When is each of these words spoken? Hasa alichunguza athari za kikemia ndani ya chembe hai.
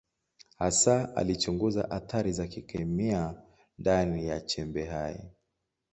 Hasa 0.57 1.15
alichunguza 1.15 1.91
athari 1.91 2.31
za 2.31 2.47
kikemia 2.47 3.41
ndani 3.77 4.27
ya 4.27 4.41
chembe 4.41 4.85
hai. 4.85 5.31